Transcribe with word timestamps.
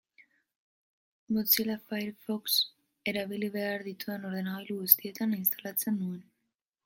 Mozilla 1.35 1.75
Firefox 1.89 2.55
erabili 3.13 3.51
behar 3.57 3.85
ditudan 3.89 4.25
ordenagailu 4.31 4.79
guztietan 4.83 5.39
instalatzen 5.43 6.01
nuen. 6.01 6.19